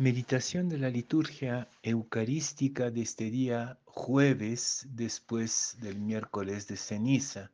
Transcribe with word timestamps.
Meditación 0.00 0.70
de 0.70 0.78
la 0.78 0.88
liturgia 0.88 1.68
eucarística 1.82 2.90
de 2.90 3.02
este 3.02 3.30
día 3.30 3.78
jueves 3.84 4.88
después 4.88 5.76
del 5.78 6.00
miércoles 6.00 6.66
de 6.68 6.78
ceniza. 6.78 7.52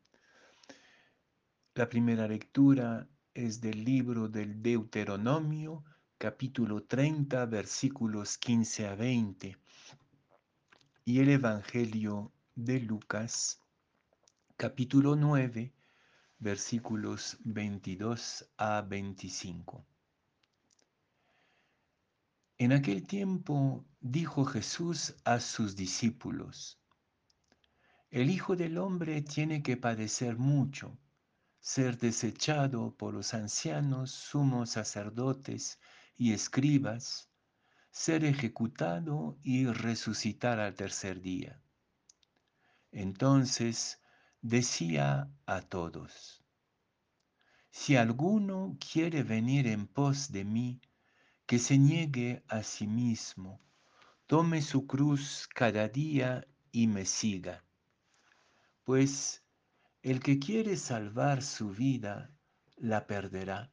La 1.74 1.88
primera 1.88 2.28
lectura 2.28 3.08
es 3.34 3.60
del 3.60 3.82
libro 3.82 4.28
del 4.28 4.62
Deuteronomio, 4.62 5.82
capítulo 6.18 6.84
30, 6.84 7.46
versículos 7.46 8.38
15 8.38 8.86
a 8.86 8.94
20, 8.94 9.56
y 11.04 11.18
el 11.18 11.30
Evangelio 11.30 12.30
de 12.54 12.78
Lucas, 12.78 13.60
capítulo 14.56 15.16
9, 15.16 15.72
versículos 16.38 17.38
22 17.42 18.48
a 18.56 18.82
25. 18.82 19.84
En 22.58 22.72
aquel 22.72 23.06
tiempo 23.06 23.84
dijo 24.00 24.46
Jesús 24.46 25.14
a 25.24 25.40
sus 25.40 25.76
discípulos, 25.76 26.80
El 28.10 28.30
Hijo 28.30 28.56
del 28.56 28.78
Hombre 28.78 29.20
tiene 29.20 29.62
que 29.62 29.76
padecer 29.76 30.38
mucho, 30.38 30.98
ser 31.60 31.98
desechado 31.98 32.96
por 32.96 33.12
los 33.12 33.34
ancianos, 33.34 34.10
sumos 34.10 34.70
sacerdotes 34.70 35.78
y 36.16 36.32
escribas, 36.32 37.28
ser 37.90 38.24
ejecutado 38.24 39.38
y 39.42 39.66
resucitar 39.66 40.58
al 40.58 40.74
tercer 40.74 41.20
día. 41.20 41.60
Entonces 42.90 44.00
decía 44.40 45.30
a 45.44 45.60
todos, 45.60 46.42
Si 47.70 47.96
alguno 47.96 48.78
quiere 48.80 49.24
venir 49.24 49.66
en 49.66 49.86
pos 49.86 50.32
de 50.32 50.44
mí, 50.46 50.80
que 51.46 51.60
se 51.60 51.78
niegue 51.78 52.42
a 52.48 52.64
sí 52.64 52.88
mismo, 52.88 53.60
tome 54.26 54.62
su 54.62 54.88
cruz 54.88 55.48
cada 55.54 55.88
día 55.88 56.44
y 56.72 56.88
me 56.88 57.04
siga. 57.04 57.64
Pues 58.82 59.44
el 60.02 60.20
que 60.20 60.40
quiere 60.40 60.76
salvar 60.76 61.44
su 61.44 61.70
vida, 61.70 62.32
la 62.76 63.06
perderá, 63.06 63.70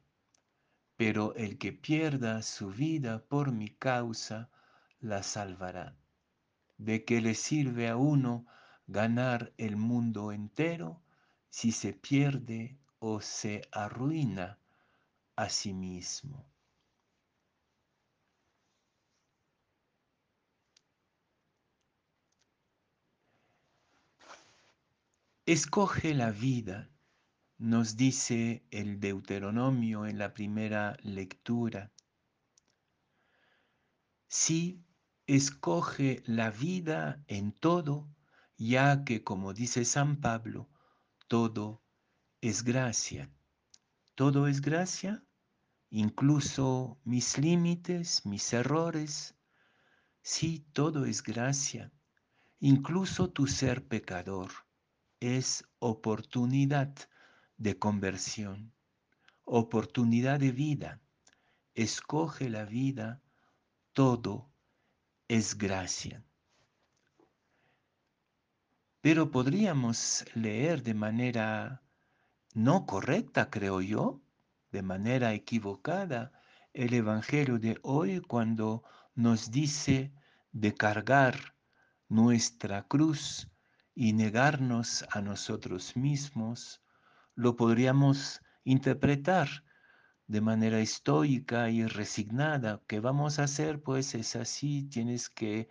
pero 0.96 1.34
el 1.34 1.58
que 1.58 1.72
pierda 1.72 2.42
su 2.42 2.70
vida 2.70 3.24
por 3.26 3.50
mi 3.50 3.70
causa, 3.70 4.50
la 5.00 5.24
salvará. 5.24 5.96
¿De 6.78 7.04
qué 7.04 7.20
le 7.20 7.34
sirve 7.34 7.88
a 7.88 7.96
uno 7.96 8.46
ganar 8.86 9.52
el 9.58 9.76
mundo 9.76 10.30
entero 10.30 11.02
si 11.50 11.72
se 11.72 11.92
pierde 11.92 12.78
o 13.00 13.20
se 13.20 13.62
arruina 13.72 14.60
a 15.34 15.48
sí 15.48 15.74
mismo? 15.74 16.53
Escoge 25.46 26.14
la 26.14 26.30
vida, 26.30 26.90
nos 27.58 27.98
dice 27.98 28.66
el 28.70 28.98
Deuteronomio 28.98 30.06
en 30.06 30.16
la 30.16 30.32
primera 30.32 30.96
lectura. 31.02 31.92
Sí, 34.26 34.82
escoge 35.26 36.22
la 36.24 36.50
vida 36.50 37.22
en 37.26 37.52
todo, 37.52 38.08
ya 38.56 39.04
que, 39.04 39.22
como 39.22 39.52
dice 39.52 39.84
San 39.84 40.18
Pablo, 40.22 40.70
todo 41.28 41.84
es 42.40 42.64
gracia. 42.64 43.30
Todo 44.14 44.46
es 44.48 44.62
gracia, 44.62 45.26
incluso 45.90 46.98
mis 47.04 47.36
límites, 47.36 48.24
mis 48.24 48.50
errores. 48.54 49.36
Sí, 50.22 50.66
todo 50.72 51.04
es 51.04 51.22
gracia, 51.22 51.92
incluso 52.60 53.28
tu 53.28 53.46
ser 53.46 53.86
pecador 53.86 54.50
es 55.24 55.64
oportunidad 55.78 56.94
de 57.56 57.78
conversión, 57.78 58.74
oportunidad 59.44 60.38
de 60.38 60.52
vida. 60.52 61.00
Escoge 61.74 62.50
la 62.50 62.66
vida, 62.66 63.22
todo 63.94 64.50
es 65.26 65.56
gracia. 65.56 66.22
Pero 69.00 69.30
podríamos 69.30 70.26
leer 70.34 70.82
de 70.82 70.94
manera 70.94 71.82
no 72.52 72.84
correcta, 72.84 73.48
creo 73.48 73.80
yo, 73.80 74.20
de 74.72 74.82
manera 74.82 75.32
equivocada, 75.32 76.32
el 76.74 76.92
Evangelio 76.92 77.58
de 77.58 77.78
hoy 77.82 78.20
cuando 78.20 78.82
nos 79.14 79.50
dice 79.50 80.12
de 80.52 80.74
cargar 80.74 81.54
nuestra 82.08 82.86
cruz 82.86 83.48
y 83.94 84.12
negarnos 84.12 85.04
a 85.10 85.20
nosotros 85.20 85.96
mismos, 85.96 86.82
lo 87.34 87.56
podríamos 87.56 88.40
interpretar 88.64 89.64
de 90.26 90.40
manera 90.40 90.80
estoica 90.80 91.70
y 91.70 91.86
resignada. 91.86 92.80
¿Qué 92.86 93.00
vamos 93.00 93.38
a 93.38 93.44
hacer? 93.44 93.82
Pues 93.82 94.14
es 94.14 94.36
así, 94.36 94.84
tienes 94.84 95.28
que 95.28 95.68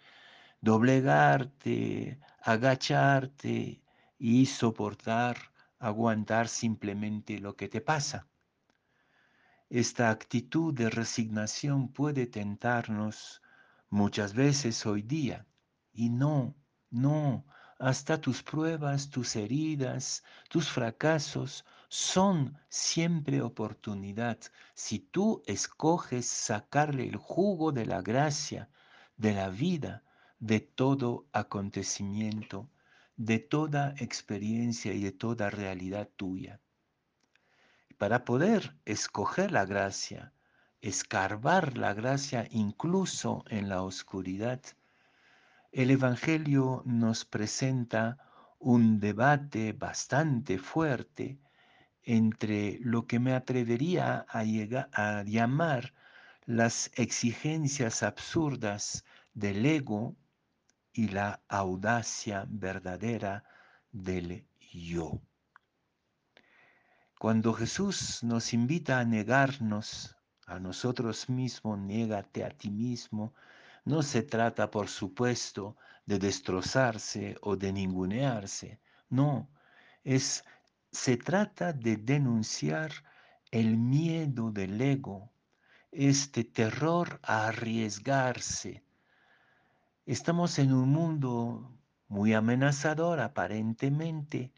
doblegarte, 0.62 2.20
agacharte 2.42 3.84
y 4.18 4.46
soportar, 4.46 5.38
aguantar 5.80 6.48
simplemente 6.48 7.40
lo 7.40 7.56
que 7.56 7.68
te 7.68 7.82
pasa. 7.82 8.28
Esta 9.70 10.12
actitud 10.12 10.74
de 10.74 10.90
resignación 10.90 11.92
puede 11.92 12.28
tentarnos 12.28 13.42
muchas 13.90 14.34
veces 14.34 14.86
hoy 14.86 15.02
día 15.02 15.46
y 15.92 16.10
no, 16.10 16.56
no, 16.92 17.46
hasta 17.80 18.20
tus 18.20 18.44
pruebas, 18.44 19.10
tus 19.10 19.36
heridas, 19.36 20.24
tus 20.50 20.70
fracasos 20.70 21.66
son 21.88 22.58
siempre 22.70 23.42
oportunidad 23.42 24.40
si 24.74 25.00
tú 25.00 25.44
escoges 25.46 26.26
sacarle 26.26 27.08
el 27.08 27.18
jugo 27.18 27.72
de 27.72 27.86
la 27.86 28.02
gracia, 28.02 28.70
de 29.18 29.34
la 29.34 29.50
vida, 29.50 30.04
de 30.40 30.60
todo 30.60 31.28
acontecimiento, 31.32 32.70
de 33.16 33.40
toda 33.40 33.94
experiencia 33.98 34.94
y 34.94 35.04
de 35.04 35.12
toda 35.12 35.50
realidad 35.50 36.10
tuya. 36.16 36.60
Para 37.98 38.26
poder 38.26 38.76
escoger 38.86 39.52
la 39.52 39.66
gracia, 39.66 40.34
escarbar 40.82 41.78
la 41.78 41.94
gracia 41.94 42.48
incluso 42.50 43.46
en 43.48 43.70
la 43.70 43.84
oscuridad, 43.84 44.62
el 45.74 45.90
Evangelio 45.90 46.84
nos 46.86 47.26
presenta 47.26 48.20
un 48.60 49.00
debate 49.00 49.74
bastante 49.74 50.60
fuerte 50.60 51.40
entre 52.04 52.78
lo 52.82 53.08
que 53.08 53.20
me 53.20 53.34
atrevería 53.34 54.24
a, 54.30 54.44
llamar 55.24 55.96
las 56.46 56.92
exigencias 56.94 58.04
absurdas 58.04 59.04
del 59.34 59.66
ego 59.66 60.16
y 60.94 61.08
la 61.08 61.42
audacia 61.48 62.46
verdadera 62.48 63.44
del 63.92 64.46
yo. 64.72 65.22
Cuando 67.18 67.52
Jesús 67.52 68.22
nos 68.24 68.54
invita 68.54 69.00
a 69.00 69.06
negarnos 69.06 70.16
a 70.46 70.60
nosotros 70.60 71.30
mismos, 71.30 71.80
niégate 71.80 72.44
a 72.44 72.52
ti 72.52 72.70
mismo, 72.70 73.34
no 73.86 74.02
se 74.02 74.24
trata, 74.24 74.70
por 74.72 74.88
supuesto, 74.88 75.76
de 76.06 76.20
destrozarse 76.20 77.36
o 77.42 77.56
de 77.56 77.72
ningunearse, 77.74 78.80
no, 79.10 79.50
es, 80.04 80.44
se 80.92 81.18
trata 81.18 81.74
de 81.74 81.98
denunciar 81.98 82.92
el 83.52 83.78
miedo 83.78 84.52
del 84.52 84.80
ego, 84.82 85.32
este 85.92 86.44
terror 86.44 87.20
a 87.24 87.48
arriesgarse. 87.48 88.84
Estamos 90.06 90.60
en 90.60 90.74
un 90.74 90.90
mundo 90.90 91.72
muy 92.08 92.34
amenazador 92.34 93.20
aparentemente 93.20 94.52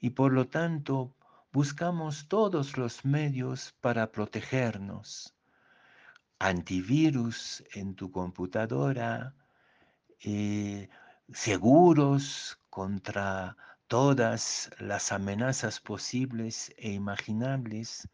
y 0.00 0.10
por 0.10 0.32
lo 0.32 0.48
tanto 0.48 1.14
buscamos 1.52 2.26
todos 2.28 2.76
los 2.76 3.04
medios 3.04 3.74
para 3.80 4.10
protegernos 4.10 5.34
antivirus 6.42 7.62
en 7.72 7.94
tu 7.94 8.10
computadora, 8.10 9.34
eh, 10.20 10.88
seguros 11.32 12.58
contra 12.68 13.56
todas 13.86 14.70
las 14.78 15.12
amenazas 15.12 15.78
posibles 15.80 16.74
e 16.76 16.90
imaginables, 16.92 18.08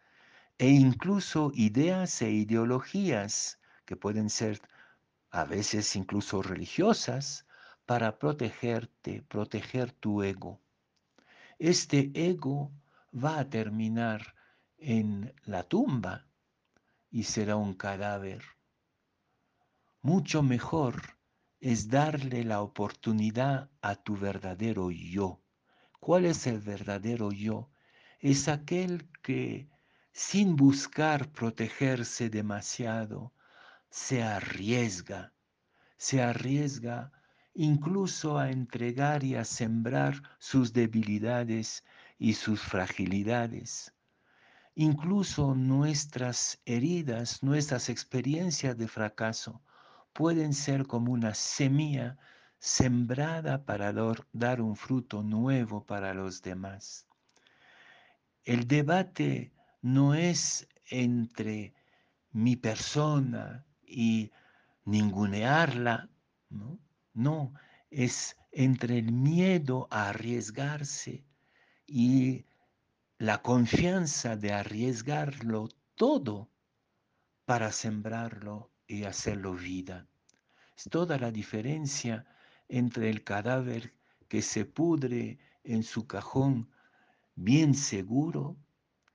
e 0.59 0.69
incluso 0.69 1.53
ideas 1.55 2.21
e 2.21 2.31
ideologías 2.31 3.59
que 3.87 3.97
pueden 3.97 4.29
ser 4.29 4.61
a 5.31 5.45
veces 5.45 5.97
incluso 5.97 6.43
religiosas, 6.43 7.47
para 7.87 8.19
protegerte, 8.19 9.23
proteger 9.23 9.93
tu 9.93 10.23
ego. 10.23 10.61
Este 11.59 12.11
ego 12.15 12.71
va 13.13 13.39
a 13.39 13.49
terminar 13.49 14.35
en 14.77 15.33
la 15.45 15.63
tumba 15.63 16.28
y 17.11 17.25
será 17.25 17.57
un 17.57 17.75
cadáver. 17.75 18.43
mucho 20.03 20.43
mejor 20.43 21.19
es 21.61 21.89
darle 21.89 22.45
la 22.45 22.63
oportunidad 22.63 23.71
a 23.83 23.97
tu 23.97 24.17
verdadero 24.17 24.91
yo. 24.91 25.43
¿Cuál 26.01 26.25
es 26.27 26.47
el 26.47 26.61
verdadero 26.61 27.33
yo? 27.33 27.71
Es 28.21 28.49
aquel 28.49 29.11
que 29.23 29.69
sin 30.13 30.57
buscar 30.57 31.31
protegerse 31.33 32.31
demasiado, 32.31 33.33
se 33.91 34.23
arriesga, 34.23 35.33
se 35.97 36.23
arriesga 36.23 37.13
incluso 37.55 38.39
a 38.39 38.51
entregar 38.51 39.25
y 39.25 39.35
a 39.35 39.45
sembrar 39.45 40.23
sus 40.39 40.73
debilidades 40.73 41.85
y 42.19 42.35
sus 42.35 42.61
fragilidades. 42.61 43.93
Incluso 44.81 45.57
nuestras 45.57 46.61
heridas, 46.65 47.43
nuestras 47.43 47.89
experiencias 47.89 48.79
de 48.79 48.87
fracaso 48.87 49.61
pueden 50.13 50.55
ser 50.55 50.87
como 50.87 51.11
una 51.11 51.35
semilla 51.35 52.17
sembrada 52.61 53.65
para 53.65 53.93
dar 54.33 54.61
un 54.61 54.77
fruto 54.77 55.25
nuevo 55.25 55.85
para 55.85 56.15
los 56.15 56.43
demás. 56.43 57.09
El 58.45 58.69
debate 58.69 59.51
no 59.83 60.15
es 60.15 60.69
entre 60.91 61.75
mi 62.31 62.55
persona 62.55 63.67
y 63.85 64.31
ningunearla, 64.85 66.09
¿no? 66.51 66.79
No, 67.15 67.53
es 67.91 68.37
entre 68.53 68.99
el 68.99 69.11
miedo 69.11 69.89
a 69.91 70.11
arriesgarse 70.11 71.25
y 71.85 72.45
la 73.19 73.43
confianza 73.43 74.37
de 74.37 74.53
arriesgarlo 74.53 75.69
todo 75.97 76.53
para 77.47 77.73
sembrarlo 77.73 78.71
y 78.87 79.05
hacerlo 79.05 79.55
vida. 79.55 80.07
Es 80.77 80.85
toda 80.85 81.19
la 81.19 81.33
diferencia 81.33 82.27
entre 82.69 83.11
el 83.11 83.25
cadáver 83.25 83.93
que 84.29 84.41
se 84.41 84.65
pudre 84.65 85.41
en 85.65 85.83
su 85.83 86.07
cajón 86.07 86.71
bien 87.35 87.75
seguro 87.75 88.57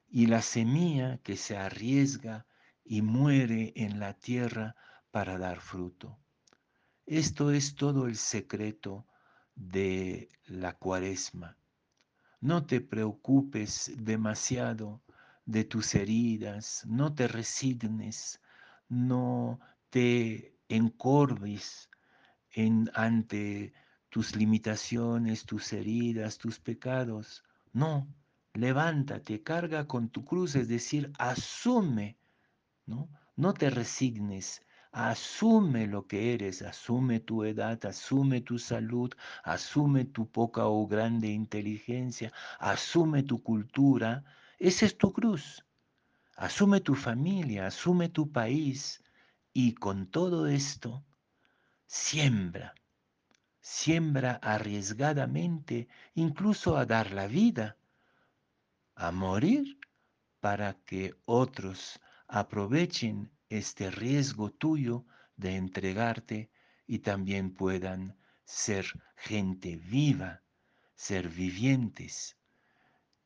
y 0.10 0.26
la 0.26 0.42
semilla 0.42 1.20
que 1.20 1.38
se 1.38 1.56
arriesga 1.56 2.46
y 2.84 3.02
muere 3.02 3.72
en 3.78 4.02
la 4.02 4.20
tierra 4.20 4.76
para 5.12 5.38
dar 5.38 5.62
fruto. 5.62 6.20
Esto 7.06 7.52
es 7.52 7.76
todo 7.76 8.08
el 8.08 8.18
secreto 8.18 9.08
de 9.56 10.28
la 10.46 10.74
cuaresma. 10.74 11.58
No 12.44 12.66
te 12.66 12.82
preocupes 12.82 13.94
demasiado 13.96 15.02
de 15.46 15.64
tus 15.64 15.96
heridas, 15.96 16.84
no 16.86 17.16
te 17.16 17.30
resignes, 17.30 18.42
no 18.90 19.62
te 19.90 20.54
encorves 20.68 21.90
en, 22.52 22.92
ante 22.96 23.74
tus 24.10 24.36
limitaciones, 24.36 25.46
tus 25.46 25.72
heridas, 25.72 26.38
tus 26.38 26.60
pecados. 26.60 27.46
No, 27.72 28.14
levántate, 28.54 29.42
carga 29.42 29.88
con 29.88 30.10
tu 30.10 30.26
cruz, 30.26 30.56
es 30.56 30.68
decir, 30.68 31.14
asume, 31.20 32.18
¿no? 32.86 33.10
No 33.38 33.54
te 33.54 33.70
resignes, 33.70 34.62
asume 34.94 35.88
lo 35.88 36.08
que 36.08 36.34
eres, 36.34 36.62
asume 36.62 37.20
tu 37.20 37.44
edad, 37.44 37.84
asume 37.86 38.42
tu 38.42 38.60
salud, 38.60 39.12
asume 39.44 40.06
tu 40.06 40.30
poca 40.30 40.68
o 40.68 40.88
grande 40.88 41.28
inteligencia, 41.28 42.32
asume 42.60 43.24
tu 43.24 43.42
cultura, 43.42 44.24
esa 44.60 44.86
es 44.86 44.98
tu 44.98 45.12
cruz. 45.12 45.66
Asume 46.36 46.80
tu 46.82 46.96
familia, 46.96 47.68
asume 47.68 48.10
tu 48.10 48.32
país 48.32 49.04
y 49.54 49.76
con 49.76 50.08
todo 50.08 50.48
esto, 50.48 51.06
siembra, 51.86 52.74
siembra 53.62 54.40
arriesgadamente, 54.42 55.88
incluso 56.16 56.76
a 56.76 56.86
dar 56.86 57.12
la 57.12 57.28
vida, 57.28 57.78
a 58.96 59.12
morir 59.12 59.80
para 60.40 60.74
que 60.86 61.16
otros 61.26 62.00
aprovechen 62.28 63.30
este 63.58 63.92
riesgo 63.92 64.50
tuyo 64.50 65.06
de 65.36 65.58
entregarte 65.58 66.50
y 66.88 67.00
también 67.00 67.54
puedan 67.54 68.18
ser 68.46 68.86
gente 69.16 69.78
viva, 69.78 70.42
ser 70.96 71.30
vivientes. 71.30 72.36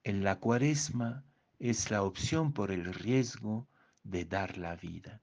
En 0.03 0.25
la 0.25 0.39
cuaresma 0.39 1.24
es 1.59 1.91
la 1.91 2.03
opción 2.03 2.51
por 2.51 2.71
el 2.71 2.94
riesgo 2.94 3.69
de 4.03 4.25
dar 4.25 4.57
la 4.57 4.75
vida. 4.75 5.21